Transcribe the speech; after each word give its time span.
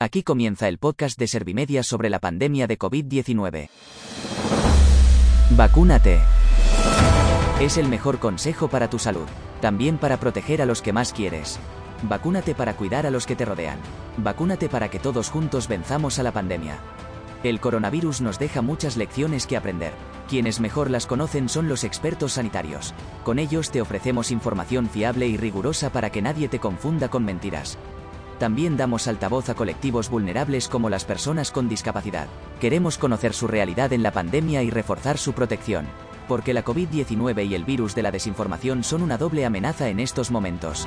Aquí 0.00 0.22
comienza 0.22 0.68
el 0.68 0.78
podcast 0.78 1.18
de 1.18 1.26
Servimedia 1.26 1.82
sobre 1.82 2.08
la 2.08 2.20
pandemia 2.20 2.68
de 2.68 2.78
COVID-19. 2.78 3.68
Vacúnate. 5.56 6.20
Es 7.60 7.78
el 7.78 7.88
mejor 7.88 8.20
consejo 8.20 8.68
para 8.68 8.88
tu 8.88 9.00
salud, 9.00 9.26
también 9.60 9.98
para 9.98 10.20
proteger 10.20 10.62
a 10.62 10.66
los 10.66 10.82
que 10.82 10.92
más 10.92 11.12
quieres. 11.12 11.58
Vacúnate 12.04 12.54
para 12.54 12.76
cuidar 12.76 13.06
a 13.06 13.10
los 13.10 13.26
que 13.26 13.34
te 13.34 13.44
rodean. 13.44 13.80
Vacúnate 14.18 14.68
para 14.68 14.88
que 14.88 15.00
todos 15.00 15.30
juntos 15.30 15.66
venzamos 15.66 16.20
a 16.20 16.22
la 16.22 16.30
pandemia. 16.30 16.78
El 17.42 17.58
coronavirus 17.58 18.20
nos 18.20 18.38
deja 18.38 18.62
muchas 18.62 18.96
lecciones 18.96 19.48
que 19.48 19.56
aprender. 19.56 19.94
Quienes 20.28 20.60
mejor 20.60 20.90
las 20.90 21.08
conocen 21.08 21.48
son 21.48 21.68
los 21.68 21.82
expertos 21.82 22.34
sanitarios. 22.34 22.94
Con 23.24 23.40
ellos 23.40 23.72
te 23.72 23.80
ofrecemos 23.80 24.30
información 24.30 24.88
fiable 24.88 25.26
y 25.26 25.36
rigurosa 25.36 25.90
para 25.90 26.10
que 26.10 26.22
nadie 26.22 26.46
te 26.48 26.60
confunda 26.60 27.08
con 27.08 27.24
mentiras. 27.24 27.76
También 28.38 28.76
damos 28.76 29.08
altavoz 29.08 29.48
a 29.48 29.54
colectivos 29.54 30.08
vulnerables 30.08 30.68
como 30.68 30.88
las 30.88 31.04
personas 31.04 31.50
con 31.50 31.68
discapacidad. 31.68 32.28
Queremos 32.60 32.96
conocer 32.96 33.32
su 33.34 33.48
realidad 33.48 33.92
en 33.92 34.04
la 34.04 34.12
pandemia 34.12 34.62
y 34.62 34.70
reforzar 34.70 35.18
su 35.18 35.32
protección. 35.32 35.86
Porque 36.28 36.54
la 36.54 36.64
COVID-19 36.64 37.48
y 37.48 37.54
el 37.54 37.64
virus 37.64 37.94
de 37.94 38.02
la 38.02 38.12
desinformación 38.12 38.84
son 38.84 39.02
una 39.02 39.18
doble 39.18 39.44
amenaza 39.44 39.88
en 39.88 39.98
estos 39.98 40.30
momentos. 40.30 40.86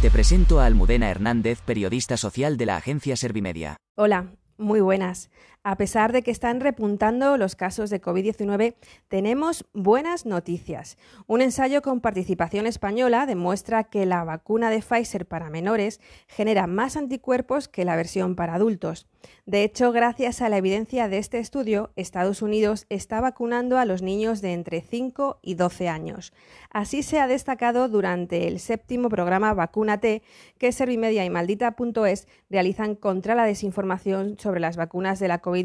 Te 0.00 0.10
presento 0.10 0.60
a 0.60 0.66
Almudena 0.66 1.10
Hernández, 1.10 1.60
periodista 1.60 2.16
social 2.16 2.56
de 2.56 2.66
la 2.66 2.76
agencia 2.76 3.16
Servimedia. 3.16 3.76
Hola, 3.96 4.32
muy 4.56 4.80
buenas. 4.80 5.28
A 5.68 5.76
pesar 5.76 6.12
de 6.12 6.22
que 6.22 6.30
están 6.30 6.60
repuntando 6.60 7.36
los 7.36 7.54
casos 7.54 7.90
de 7.90 8.00
COVID-19, 8.00 8.76
tenemos 9.08 9.66
buenas 9.74 10.24
noticias. 10.24 10.96
Un 11.26 11.42
ensayo 11.42 11.82
con 11.82 12.00
participación 12.00 12.66
española 12.66 13.26
demuestra 13.26 13.84
que 13.84 14.06
la 14.06 14.24
vacuna 14.24 14.70
de 14.70 14.80
Pfizer 14.80 15.26
para 15.26 15.50
menores 15.50 16.00
genera 16.26 16.66
más 16.66 16.96
anticuerpos 16.96 17.68
que 17.68 17.84
la 17.84 17.96
versión 17.96 18.34
para 18.34 18.54
adultos. 18.54 19.08
De 19.44 19.62
hecho, 19.62 19.92
gracias 19.92 20.40
a 20.40 20.48
la 20.48 20.56
evidencia 20.56 21.08
de 21.08 21.18
este 21.18 21.38
estudio, 21.38 21.90
Estados 21.96 22.40
Unidos 22.40 22.86
está 22.88 23.20
vacunando 23.20 23.76
a 23.76 23.84
los 23.84 24.00
niños 24.00 24.40
de 24.40 24.54
entre 24.54 24.80
5 24.80 25.40
y 25.42 25.54
12 25.54 25.88
años. 25.88 26.32
Así 26.70 27.02
se 27.02 27.18
ha 27.18 27.26
destacado 27.26 27.88
durante 27.88 28.46
el 28.46 28.60
séptimo 28.60 29.10
programa 29.10 29.52
Vacúnate 29.52 30.22
que 30.56 30.72
Servimedia 30.72 31.26
y 31.26 31.30
Maldita.es 31.30 32.26
realizan 32.48 32.94
contra 32.94 33.34
la 33.34 33.44
desinformación 33.44 34.38
sobre 34.38 34.60
las 34.60 34.76
vacunas 34.76 35.18
de 35.18 35.28
la 35.28 35.42
COVID-19 35.42 35.57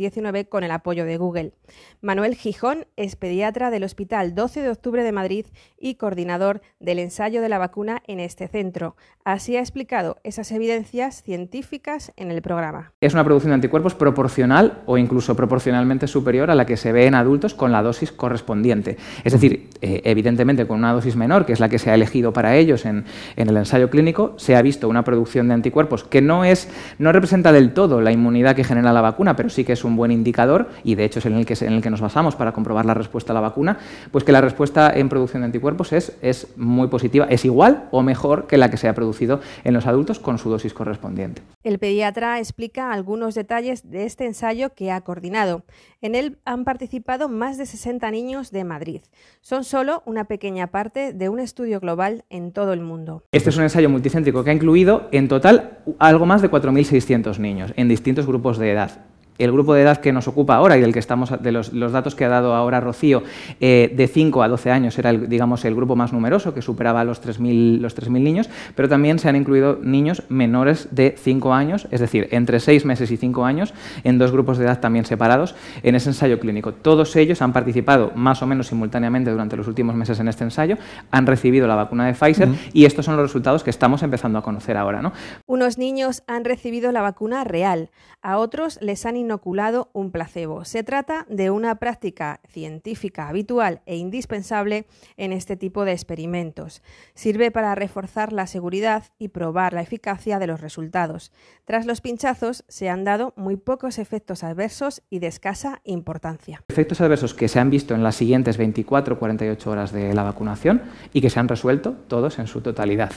con 0.50 0.64
el 0.64 0.72
apoyo 0.72 1.06
de 1.06 1.18
Google. 1.18 1.54
Manuel 2.02 2.36
Gijón 2.36 2.86
es 2.98 3.16
pediatra 3.16 3.70
del 3.70 3.84
Hospital 3.84 4.36
12 4.36 4.62
de 4.62 4.70
Octubre 4.70 5.04
de 5.04 5.12
Madrid 5.12 5.46
y 5.80 5.96
coordinador 5.96 6.62
del 6.80 7.00
ensayo 7.00 7.42
de 7.42 7.50
la 7.50 7.60
vacuna 7.60 8.02
en 8.08 8.20
este 8.20 8.48
centro. 8.48 8.96
Así 9.24 9.56
ha 9.56 9.60
explicado 9.60 10.18
esas 10.24 10.52
evidencias 10.52 11.24
científicas 11.24 12.12
en 12.18 12.32
el 12.32 12.42
programa. 12.42 12.92
Es 13.02 13.14
una 13.14 13.24
producción 13.24 13.52
de 13.52 13.56
anticuerpos 13.56 13.96
proporcional 13.96 14.82
o 14.86 14.98
incluso 14.98 15.36
proporcionalmente 15.36 16.08
superior 16.08 16.52
a 16.52 16.56
la 16.56 16.66
que 16.66 16.76
se 16.76 16.92
ve 16.92 17.06
en 17.06 17.16
adultos 17.16 17.54
con 17.54 17.72
la 17.72 17.82
dosis 17.82 18.12
correspondiente. 18.12 18.98
Es 19.24 19.34
decir, 19.34 19.70
eh, 19.82 20.02
evidentemente 20.04 20.68
con 20.68 20.80
una 20.80 20.92
dosis 20.92 21.16
menor, 21.16 21.46
que 21.46 21.54
es 21.54 21.60
la 21.60 21.70
que 21.70 21.80
se 21.80 21.92
ha 21.92 21.96
elegido 21.96 22.34
para 22.34 22.58
ellos 22.58 22.86
en, 22.86 23.06
en 23.36 23.50
el 23.50 23.58
ensayo 23.58 23.90
clínico, 23.90 24.34
se 24.38 24.56
ha 24.56 24.62
visto 24.62 24.90
una 24.90 25.04
producción 25.04 25.48
de 25.48 25.54
anticuerpos 25.54 26.04
que 26.04 26.22
no, 26.22 26.44
es, 26.44 26.68
no 26.98 27.12
representa 27.12 27.52
del 27.52 27.74
todo 27.74 28.02
la 28.02 28.12
inmunidad 28.12 28.56
que 28.56 28.64
genera 28.64 28.92
la 28.92 29.02
vacuna, 29.02 29.36
pero 29.36 29.50
sí 29.50 29.64
que 29.64 29.74
es 29.74 29.83
un 29.84 29.96
buen 29.96 30.12
indicador, 30.12 30.70
y 30.84 30.96
de 30.96 31.06
hecho 31.06 31.20
es 31.20 31.26
en 31.26 31.36
el 31.36 31.46
que, 31.46 31.54
en 31.62 31.74
el 31.74 31.82
que 31.82 31.90
nos 31.90 32.02
basamos 32.02 32.36
para 32.36 32.52
comprobar 32.52 32.86
la 32.86 32.94
respuesta 32.94 33.32
a 33.32 33.36
la 33.36 33.42
vacuna, 33.42 33.78
pues 34.12 34.24
que 34.24 34.32
la 34.32 34.42
respuesta 34.42 34.92
en 34.94 35.10
producción 35.10 35.42
de 35.42 35.46
anticuerpos 35.46 35.94
es, 35.94 36.18
es 36.22 36.48
muy 36.58 36.88
positiva, 36.88 37.26
es 37.30 37.46
igual 37.46 37.88
o 37.92 38.02
mejor 38.04 38.48
que 38.48 38.58
la 38.58 38.70
que 38.70 38.78
se 38.78 38.88
ha 38.88 38.94
producido 38.94 39.40
en 39.64 39.74
los 39.74 39.88
adultos 39.88 40.20
con 40.20 40.38
su 40.38 40.50
dosis 40.50 40.74
correspondiente. 40.74 41.42
El 41.64 41.80
pediatra 41.80 42.40
explica 42.40 42.92
algunos 42.92 43.36
detalles 43.36 43.90
de 43.90 44.06
este 44.06 44.26
ensayo 44.26 44.74
que 44.74 44.92
ha 44.92 45.02
coordinado. 45.02 45.64
En 46.02 46.16
él 46.16 46.38
han 46.46 46.66
participado 46.66 47.30
más 47.30 47.58
de 47.58 47.66
60 47.66 48.12
niños 48.12 48.52
de 48.52 48.64
Madrid. 48.64 49.02
Son 49.42 49.64
solo 49.64 50.04
una 50.06 50.26
pequeña 50.26 50.68
parte 50.68 51.14
de 51.14 51.30
un 51.30 51.40
estudio 51.40 51.80
global 51.80 52.26
en 52.30 52.52
todo 52.52 52.74
el 52.74 52.82
mundo. 52.82 53.24
Este 53.32 53.50
es 53.50 53.58
un 53.58 53.64
ensayo 53.64 53.90
multicéntrico 53.90 54.44
que 54.44 54.50
ha 54.50 54.54
incluido 54.54 55.08
en 55.12 55.28
total 55.28 55.80
algo 56.00 56.26
más 56.26 56.42
de 56.42 56.52
4.600 56.52 57.38
niños 57.40 57.74
en 57.78 57.88
distintos 57.88 58.26
grupos 58.26 58.58
de 58.58 58.72
edad 58.72 59.13
el 59.38 59.52
grupo 59.52 59.74
de 59.74 59.82
edad 59.82 59.98
que 59.98 60.12
nos 60.12 60.28
ocupa 60.28 60.56
ahora 60.56 60.78
y 60.78 60.82
del 60.82 60.94
que 60.94 61.00
estamos, 61.00 61.32
de 61.42 61.52
los, 61.52 61.72
datos 61.72 62.16
que 62.16 62.26
ha 62.26 62.30
dado 62.30 62.54
ahora 62.56 62.80
Rocío, 62.80 63.24
eh, 63.60 63.92
de 63.96 64.08
5 64.08 64.44
a 64.44 64.48
12 64.48 64.72
años 64.72 64.98
era 64.98 65.10
el, 65.10 65.30
digamos, 65.30 65.66
el 65.66 65.76
grupo 65.76 65.96
más 65.96 66.14
numeroso, 66.14 66.54
que 66.54 66.62
superaba 66.62 67.04
los 67.04 67.22
3.000 67.22 67.80
los 67.80 67.96
3 67.96 68.10
niños, 68.12 68.50
pero 68.76 68.90
también 68.90 69.20
se 69.20 69.30
han 69.30 69.36
incluido 69.36 69.80
niños 69.82 70.24
menores 70.30 70.88
de 70.92 71.16
5 71.18 71.54
años, 71.54 71.88
es 71.92 72.00
decir, 72.00 72.28
entre 72.32 72.60
6 72.60 72.86
meses 72.86 73.12
y 73.12 73.18
5 73.18 73.46
años, 73.46 73.74
en 74.04 74.18
dos 74.18 74.32
grupos 74.32 74.58
de 74.58 74.66
edad 74.66 74.80
también 74.80 75.06
separados, 75.06 75.56
en 75.84 75.96
ese 75.96 76.10
ensayo 76.10 76.40
clínico. 76.40 76.74
Todos 76.74 77.16
ellos 77.16 77.42
han 77.42 77.54
participado 77.54 78.12
más 78.16 78.42
o 78.42 78.48
menos 78.48 78.68
simultáneamente 78.68 79.32
durante 79.32 79.58
los 79.58 79.68
últimos 79.68 79.96
meses 79.96 80.20
en 80.20 80.28
este 80.28 80.44
ensayo, 80.44 80.78
han 81.12 81.28
recibido 81.28 81.68
la 81.68 81.76
vacuna 81.76 82.06
de 82.06 82.14
Pfizer 82.14 82.50
y 82.74 82.86
estos 82.86 83.06
son 83.06 83.16
los 83.16 83.24
resultados 83.24 83.64
que 83.64 83.70
estamos 83.70 84.04
empezando 84.04 84.40
a 84.40 84.42
conocer 84.42 84.78
ahora. 84.78 85.02
¿no? 85.02 85.14
Unos 85.46 85.78
niños 85.78 86.24
han 86.28 86.46
recibido 86.46 86.92
la 86.92 87.02
vacuna 87.02 87.44
real, 87.44 87.90
a 88.22 88.38
otros 88.38 88.80
les 88.82 89.06
han 89.06 89.16
inoculado 89.24 89.90
un 89.94 90.12
placebo. 90.12 90.66
Se 90.66 90.84
trata 90.84 91.26
de 91.30 91.50
una 91.50 91.76
práctica 91.76 92.40
científica 92.48 93.28
habitual 93.28 93.82
e 93.86 93.96
indispensable 93.96 94.86
en 95.18 95.34
este 95.34 95.56
tipo 95.56 95.86
de 95.86 95.94
experimentos. 95.94 96.84
Sirve 97.16 97.52
para 97.52 97.76
reforzar 97.76 98.34
la 98.34 98.48
seguridad 98.48 99.06
y 99.18 99.30
probar 99.30 99.74
la 99.74 99.82
eficacia 99.82 100.40
de 100.40 100.48
los 100.48 100.62
resultados. 100.62 101.32
Tras 101.66 101.86
los 101.86 102.02
pinchazos 102.02 102.64
se 102.68 102.90
han 102.90 103.04
dado 103.04 103.34
muy 103.36 103.56
pocos 103.56 103.98
efectos 103.98 104.44
adversos 104.44 105.02
y 105.10 105.20
de 105.20 105.28
escasa 105.28 105.82
importancia. 105.84 106.62
Efectos 106.68 107.02
adversos 107.02 107.34
que 107.34 107.48
se 107.48 107.60
han 107.60 107.70
visto 107.70 107.96
en 107.96 108.04
las 108.04 108.16
siguientes 108.16 108.58
24 108.58 109.18
48 109.18 109.72
horas 109.72 109.92
de 109.92 110.14
la 110.14 110.24
vacunación 110.24 110.82
y 111.14 111.22
que 111.22 111.30
se 111.30 111.40
han 111.40 111.48
resuelto 111.48 111.94
todos 112.08 112.40
en 112.40 112.48
su 112.48 112.62
totalidad. 112.62 113.12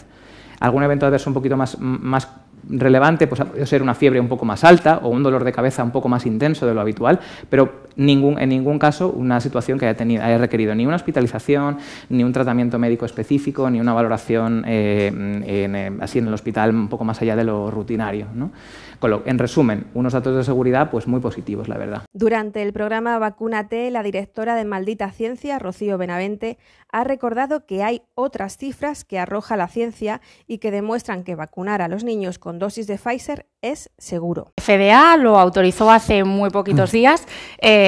Algún 0.60 0.82
evento 0.82 1.06
adverso 1.06 1.28
un 1.30 1.34
poquito 1.34 1.56
más, 1.56 1.78
más 1.78 2.28
relevante 2.68 3.26
pues, 3.26 3.42
ser 3.68 3.82
una 3.82 3.94
fiebre 3.94 4.20
un 4.20 4.28
poco 4.28 4.44
más 4.44 4.64
alta 4.64 5.00
o 5.02 5.08
un 5.08 5.22
dolor 5.22 5.44
de 5.44 5.52
cabeza 5.52 5.82
un 5.82 5.90
poco 5.90 6.08
más 6.08 6.26
intenso 6.26 6.66
de 6.66 6.74
lo 6.74 6.80
habitual, 6.80 7.20
pero 7.48 7.85
ningún, 7.96 8.38
en 8.38 8.50
ningún 8.50 8.78
caso 8.78 9.10
una 9.10 9.40
situación 9.40 9.78
que 9.78 9.86
haya, 9.86 9.96
tenido, 9.96 10.22
haya 10.22 10.38
requerido 10.38 10.74
ni 10.74 10.86
una 10.86 10.96
hospitalización, 10.96 11.78
ni 12.08 12.24
un 12.24 12.32
tratamiento 12.32 12.78
médico 12.78 13.06
específico, 13.06 13.68
ni 13.70 13.80
una 13.80 13.92
valoración 13.92 14.64
eh, 14.66 15.08
en, 15.08 15.74
eh, 15.76 15.92
así 16.00 16.18
en 16.18 16.28
el 16.28 16.34
hospital 16.34 16.74
un 16.74 16.88
poco 16.88 17.04
más 17.04 17.20
allá 17.22 17.36
de 17.36 17.44
lo 17.44 17.70
rutinario. 17.70 18.26
¿no? 18.34 18.50
en 19.24 19.38
resumen, 19.38 19.86
unos 19.94 20.12
datos 20.12 20.36
de 20.36 20.44
seguridad 20.44 20.90
pues 20.90 21.06
muy 21.06 21.20
positivos, 21.20 21.68
la 21.68 21.78
verdad. 21.78 22.02
Durante 22.12 22.62
el 22.62 22.72
programa 22.72 23.18
Vacúnate, 23.18 23.90
la 23.90 24.02
directora 24.02 24.54
de 24.54 24.64
Maldita 24.64 25.10
Ciencia, 25.10 25.58
Rocío 25.58 25.98
Benavente, 25.98 26.58
ha 26.90 27.04
recordado 27.04 27.66
que 27.66 27.82
hay 27.82 28.02
otras 28.14 28.56
cifras 28.56 29.04
que 29.04 29.18
arroja 29.18 29.56
la 29.56 29.68
ciencia 29.68 30.20
y 30.46 30.58
que 30.58 30.70
demuestran 30.70 31.24
que 31.24 31.34
vacunar 31.34 31.82
a 31.82 31.88
los 31.88 32.04
niños 32.04 32.38
con 32.38 32.58
dosis 32.58 32.86
de 32.86 32.96
Pfizer 32.96 33.46
es 33.60 33.90
seguro. 33.98 34.52
FDA 34.56 35.16
lo 35.16 35.38
autorizó 35.38 35.90
hace 35.90 36.24
muy 36.24 36.50
poquitos 36.50 36.90
mm. 36.90 36.96
días 36.96 37.26
eh, 37.60 37.85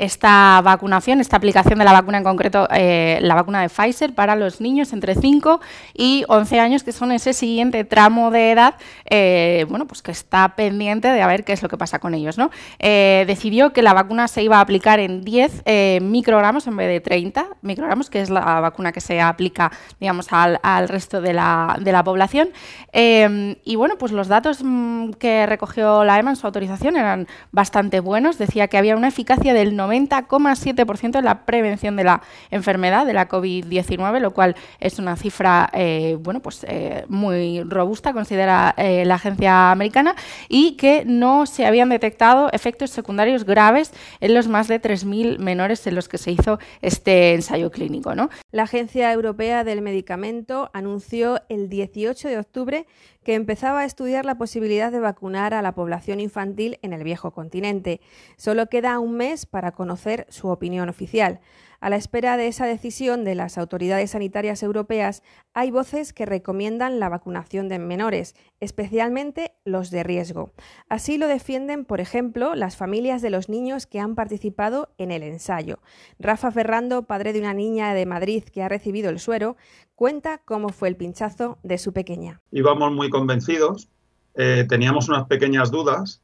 esta 0.00 0.60
vacunación, 0.62 1.20
esta 1.20 1.36
aplicación 1.36 1.78
de 1.78 1.84
la 1.84 1.92
vacuna 1.92 2.18
en 2.18 2.24
concreto, 2.24 2.68
eh, 2.72 3.18
la 3.22 3.34
vacuna 3.34 3.62
de 3.62 3.68
Pfizer 3.68 4.14
para 4.14 4.36
los 4.36 4.60
niños 4.60 4.92
entre 4.92 5.14
5 5.14 5.60
y 5.94 6.24
11 6.28 6.60
años, 6.60 6.82
que 6.82 6.92
son 6.92 7.12
ese 7.12 7.32
siguiente 7.32 7.84
tramo 7.84 8.30
de 8.30 8.52
edad, 8.52 8.74
eh, 9.04 9.64
bueno, 9.68 9.86
pues 9.86 10.02
que 10.02 10.10
está 10.10 10.54
pendiente 10.56 11.08
de 11.08 11.22
a 11.22 11.26
ver 11.26 11.44
qué 11.44 11.52
es 11.52 11.62
lo 11.62 11.68
que 11.68 11.76
pasa 11.76 11.98
con 11.98 12.14
ellos. 12.14 12.38
¿no? 12.38 12.50
decidió 12.78 13.72
que 13.72 13.82
la 13.82 13.92
vacuna 13.92 14.28
se 14.28 14.42
iba 14.42 14.58
a 14.58 14.60
aplicar 14.60 15.00
en 15.00 15.22
10 15.22 15.64
microgramos 16.02 16.66
en 16.66 16.76
vez 16.76 16.88
de 16.88 17.00
30 17.00 17.46
microgramos, 17.62 18.10
que 18.10 18.20
es 18.20 18.30
la 18.30 18.60
vacuna 18.60 18.92
que 18.92 19.00
se 19.00 19.20
aplica, 19.20 19.70
digamos, 20.00 20.28
al, 20.32 20.88
resto 20.88 21.20
de 21.20 21.32
la, 21.32 21.76
de 21.80 21.92
la 21.92 22.04
población. 22.04 22.48
y 22.92 23.76
bueno, 23.76 23.96
pues 23.98 24.12
los 24.12 24.28
datos 24.28 24.60
mm, 24.62 25.12
que 25.12 25.46
recogió 25.46 26.04
la 26.04 26.18
EMA 26.18 26.30
en 26.30 26.36
su 26.36 26.46
autorización 26.46 26.96
eran 26.96 27.26
bastante 27.52 28.00
buenos. 28.00 28.38
Decía 28.38 28.68
que 28.68 28.78
había 28.78 28.96
una 28.96 29.08
eficacia 29.08 29.35
del 29.36 29.76
90,7% 29.76 31.18
en 31.18 31.24
la 31.24 31.44
prevención 31.44 31.96
de 31.96 32.04
la 32.04 32.22
enfermedad, 32.50 33.06
de 33.06 33.12
la 33.12 33.28
COVID-19, 33.28 34.20
lo 34.20 34.32
cual 34.32 34.56
es 34.80 34.98
una 34.98 35.16
cifra 35.16 35.70
eh, 35.72 36.16
bueno, 36.20 36.40
pues, 36.40 36.64
eh, 36.68 37.04
muy 37.08 37.62
robusta, 37.62 38.12
considera 38.12 38.74
eh, 38.76 39.04
la 39.04 39.16
agencia 39.16 39.70
americana, 39.70 40.14
y 40.48 40.72
que 40.72 41.04
no 41.06 41.46
se 41.46 41.66
habían 41.66 41.88
detectado 41.88 42.48
efectos 42.52 42.90
secundarios 42.90 43.44
graves 43.44 43.92
en 44.20 44.34
los 44.34 44.48
más 44.48 44.68
de 44.68 44.80
3.000 44.80 45.38
menores 45.38 45.86
en 45.86 45.94
los 45.94 46.08
que 46.08 46.18
se 46.18 46.32
hizo 46.32 46.58
este 46.82 47.34
ensayo 47.34 47.70
clínico. 47.70 48.14
¿no? 48.14 48.30
La 48.50 48.64
Agencia 48.64 49.12
Europea 49.12 49.64
del 49.64 49.82
Medicamento 49.82 50.70
anunció 50.72 51.40
el 51.48 51.68
18 51.68 52.28
de 52.28 52.38
octubre 52.38 52.86
que 53.26 53.34
empezaba 53.34 53.80
a 53.80 53.84
estudiar 53.84 54.24
la 54.24 54.38
posibilidad 54.38 54.92
de 54.92 55.00
vacunar 55.00 55.52
a 55.52 55.60
la 55.60 55.74
población 55.74 56.20
infantil 56.20 56.78
en 56.82 56.92
el 56.92 57.02
viejo 57.02 57.32
continente. 57.32 58.00
Solo 58.36 58.68
queda 58.68 59.00
un 59.00 59.16
mes 59.16 59.46
para 59.46 59.72
conocer 59.72 60.26
su 60.28 60.46
opinión 60.46 60.88
oficial. 60.88 61.40
A 61.86 61.88
la 61.88 61.94
espera 61.94 62.36
de 62.36 62.48
esa 62.48 62.66
decisión 62.66 63.22
de 63.22 63.36
las 63.36 63.58
autoridades 63.58 64.10
sanitarias 64.10 64.64
europeas, 64.64 65.22
hay 65.54 65.70
voces 65.70 66.12
que 66.12 66.26
recomiendan 66.26 66.98
la 66.98 67.08
vacunación 67.08 67.68
de 67.68 67.78
menores, 67.78 68.34
especialmente 68.58 69.52
los 69.64 69.92
de 69.92 70.02
riesgo. 70.02 70.50
Así 70.88 71.16
lo 71.16 71.28
defienden, 71.28 71.84
por 71.84 72.00
ejemplo, 72.00 72.56
las 72.56 72.76
familias 72.76 73.22
de 73.22 73.30
los 73.30 73.48
niños 73.48 73.86
que 73.86 74.00
han 74.00 74.16
participado 74.16 74.88
en 74.98 75.12
el 75.12 75.22
ensayo. 75.22 75.78
Rafa 76.18 76.50
Ferrando, 76.50 77.04
padre 77.04 77.32
de 77.32 77.38
una 77.38 77.54
niña 77.54 77.94
de 77.94 78.04
Madrid 78.04 78.42
que 78.42 78.64
ha 78.64 78.68
recibido 78.68 79.08
el 79.08 79.20
suero, 79.20 79.56
cuenta 79.94 80.38
cómo 80.38 80.70
fue 80.70 80.88
el 80.88 80.96
pinchazo 80.96 81.58
de 81.62 81.78
su 81.78 81.92
pequeña. 81.92 82.40
Íbamos 82.50 82.90
muy 82.90 83.10
convencidos, 83.10 83.88
eh, 84.34 84.66
teníamos 84.68 85.08
unas 85.08 85.28
pequeñas 85.28 85.70
dudas 85.70 86.20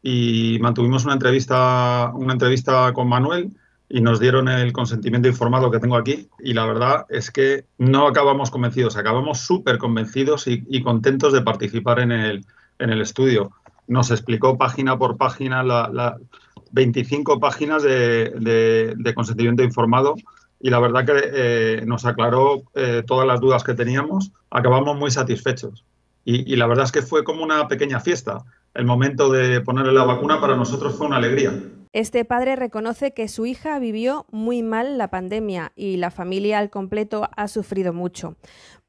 y 0.00 0.56
mantuvimos 0.62 1.04
una 1.04 1.12
entrevista, 1.12 2.12
una 2.14 2.32
entrevista 2.32 2.94
con 2.94 3.10
Manuel 3.10 3.52
y 3.92 4.00
nos 4.00 4.18
dieron 4.18 4.48
el 4.48 4.72
consentimiento 4.72 5.28
informado 5.28 5.70
que 5.70 5.78
tengo 5.78 5.96
aquí 5.96 6.26
y 6.38 6.54
la 6.54 6.64
verdad 6.64 7.04
es 7.10 7.30
que 7.30 7.66
no 7.76 8.08
acabamos 8.08 8.50
convencidos, 8.50 8.96
acabamos 8.96 9.40
súper 9.40 9.76
convencidos 9.76 10.46
y, 10.46 10.82
contentos 10.82 11.34
de 11.34 11.42
participar 11.42 12.00
en 12.00 12.10
el, 12.10 12.46
en 12.78 12.88
el 12.88 13.02
estudio. 13.02 13.50
Nos 13.86 14.10
explicó 14.10 14.56
página 14.56 14.96
por 14.96 15.18
página 15.18 15.62
las 15.62 16.14
25 16.70 17.38
páginas 17.38 17.82
de, 17.82 18.32
de, 18.96 19.14
consentimiento 19.14 19.62
informado 19.62 20.14
y 20.58 20.70
la 20.70 20.80
verdad 20.80 21.04
que 21.04 21.12
eh, 21.16 21.82
nos 21.84 22.06
aclaró 22.06 22.62
eh, 22.74 23.02
todas 23.06 23.26
las 23.26 23.40
dudas 23.40 23.62
que 23.62 23.74
teníamos. 23.74 24.32
Acabamos 24.50 24.96
muy 24.96 25.10
satisfechos. 25.10 25.84
Y, 26.24 26.50
y, 26.50 26.56
la 26.56 26.66
verdad 26.66 26.86
es 26.86 26.92
que 26.92 27.02
fue 27.02 27.24
como 27.24 27.44
una 27.44 27.68
pequeña 27.68 28.00
fiesta. 28.00 28.42
El 28.72 28.86
momento 28.86 29.30
de 29.30 29.60
ponerle 29.60 29.92
la 29.92 30.04
vacuna 30.04 30.40
para 30.40 30.56
nosotros 30.56 30.94
fue 30.94 31.08
una 31.08 31.16
alegría. 31.16 31.52
Este 31.92 32.24
padre 32.24 32.56
reconoce 32.56 33.12
que 33.12 33.28
su 33.28 33.44
hija 33.44 33.78
vivió 33.78 34.24
muy 34.30 34.62
mal 34.62 34.96
la 34.96 35.08
pandemia 35.08 35.72
y 35.76 35.98
la 35.98 36.10
familia 36.10 36.58
al 36.58 36.70
completo 36.70 37.28
ha 37.36 37.48
sufrido 37.48 37.92
mucho. 37.92 38.36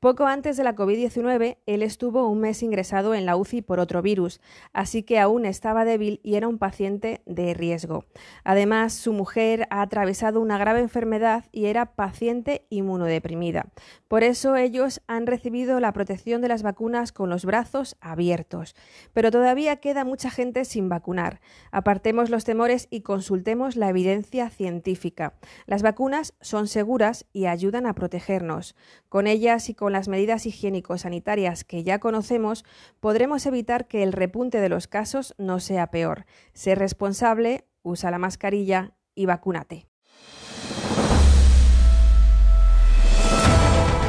Poco 0.04 0.26
antes 0.26 0.58
de 0.58 0.66
la 0.66 0.76
COVID-19, 0.76 1.60
él 1.66 1.82
estuvo 1.82 2.28
un 2.28 2.42
mes 2.42 2.62
ingresado 2.62 3.16
en 3.16 3.26
la 3.26 3.38
UCI 3.38 3.62
por 3.62 3.80
otro 3.80 4.02
virus, 4.02 4.42
así 4.74 5.04
que 5.04 5.18
aún 5.18 5.46
estaba 5.46 5.86
débil 5.86 6.20
y 6.24 6.36
era 6.36 6.50
un 6.50 6.58
paciente 6.58 7.22
de 7.26 7.54
riesgo. 7.54 8.04
Además, 8.44 8.92
su 8.92 9.14
mujer 9.14 9.66
ha 9.70 9.82
atravesado 9.82 10.42
una 10.42 10.58
grave 10.58 10.82
enfermedad 10.82 11.46
y 11.54 11.68
era 11.68 11.96
paciente 11.96 12.66
inmunodeprimida. 12.70 13.68
Por 14.10 14.24
eso 14.24 14.58
ellos 14.58 15.02
han 15.08 15.26
recibido 15.26 15.80
la 15.80 15.94
protección 15.94 16.42
de 16.42 16.50
las 16.50 16.64
vacunas 16.64 17.14
con 17.14 17.30
los 17.30 17.46
brazos 17.46 17.96
abiertos. 18.02 18.76
Pero 19.14 19.32
todavía 19.32 19.78
queda 19.78 20.04
mucha 20.04 20.30
gente 20.30 20.66
sin 20.66 20.90
vacunar. 20.90 21.40
Apartemos 21.72 22.30
los 22.30 22.44
temores 22.44 22.88
y 22.90 23.02
consultemos 23.02 23.78
la 23.78 23.88
evidencia 23.88 24.50
científica. 24.50 25.36
Las 25.66 25.82
vacunas 25.82 26.34
son 26.42 26.68
seguras 26.68 27.26
y 27.32 27.46
ayudan 27.46 27.86
a 27.86 27.96
protegernos. 27.96 28.76
Con 29.08 29.28
ellas 29.28 29.70
y 29.70 29.74
con 29.94 30.00
las 30.00 30.08
medidas 30.08 30.48
higiénico-sanitarias 30.48 31.64
que 31.64 31.84
ya 31.84 32.00
conocemos, 32.00 32.66
podremos 33.00 33.46
evitar 33.46 33.88
que 33.88 34.02
el 34.02 34.12
repunte 34.12 34.60
de 34.60 34.68
los 34.68 34.88
casos 34.88 35.36
no 35.38 35.60
sea 35.60 35.92
peor. 35.92 36.26
Sé 36.54 36.74
responsable, 36.74 37.68
usa 37.84 38.10
la 38.10 38.18
mascarilla 38.18 38.96
y 39.14 39.28
vacúnate. 39.28 39.86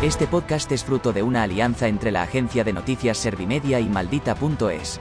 Este 0.02 0.26
podcast 0.26 0.72
es 0.72 0.84
fruto 0.84 1.12
de 1.12 1.22
una 1.22 1.42
alianza 1.42 1.86
entre 1.86 2.10
la 2.12 2.22
agencia 2.22 2.64
de 2.64 2.72
noticias 2.72 3.18
Servimedia 3.18 3.78
y 3.78 3.86
Maldita.es. 3.90 5.00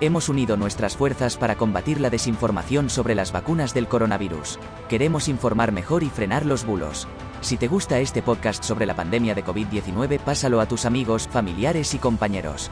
Hemos 0.00 0.28
unido 0.28 0.56
nuestras 0.56 0.96
fuerzas 0.96 1.36
para 1.36 1.54
combatir 1.54 2.00
la 2.00 2.10
desinformación 2.10 2.90
sobre 2.90 3.14
las 3.14 3.30
vacunas 3.30 3.74
del 3.74 3.86
coronavirus. 3.86 4.58
Queremos 4.88 5.28
informar 5.28 5.70
mejor 5.70 6.02
y 6.02 6.10
frenar 6.10 6.44
los 6.44 6.66
bulos. 6.66 7.06
Si 7.40 7.56
te 7.56 7.68
gusta 7.68 8.00
este 8.00 8.20
podcast 8.20 8.64
sobre 8.64 8.86
la 8.86 8.96
pandemia 8.96 9.36
de 9.36 9.44
COVID-19, 9.44 10.18
pásalo 10.18 10.60
a 10.60 10.66
tus 10.66 10.84
amigos, 10.84 11.28
familiares 11.28 11.94
y 11.94 11.98
compañeros. 11.98 12.70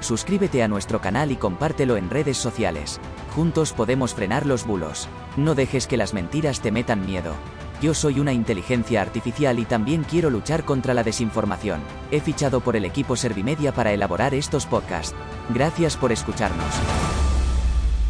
Suscríbete 0.00 0.62
a 0.62 0.68
nuestro 0.68 1.00
canal 1.02 1.30
y 1.32 1.36
compártelo 1.36 1.98
en 1.98 2.08
redes 2.08 2.38
sociales. 2.38 2.98
Juntos 3.34 3.74
podemos 3.74 4.14
frenar 4.14 4.46
los 4.46 4.66
bulos. 4.66 5.08
No 5.36 5.54
dejes 5.54 5.86
que 5.86 5.98
las 5.98 6.14
mentiras 6.14 6.60
te 6.60 6.72
metan 6.72 7.04
miedo. 7.04 7.34
Yo 7.80 7.94
soy 7.94 8.20
una 8.20 8.32
inteligencia 8.32 9.02
artificial 9.02 9.58
y 9.58 9.64
también 9.64 10.04
quiero 10.04 10.30
luchar 10.30 10.64
contra 10.64 10.94
la 10.94 11.02
desinformación. 11.02 11.80
He 12.10 12.20
fichado 12.20 12.60
por 12.60 12.76
el 12.76 12.84
equipo 12.84 13.16
Servimedia 13.16 13.72
para 13.72 13.92
elaborar 13.92 14.34
estos 14.34 14.66
podcasts. 14.66 15.14
Gracias 15.50 15.96
por 15.96 16.12
escucharnos. 16.12 16.74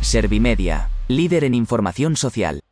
Servimedia, 0.00 0.90
líder 1.08 1.44
en 1.44 1.54
información 1.54 2.16
social. 2.16 2.63